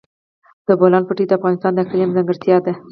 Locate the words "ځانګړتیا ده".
2.15-2.73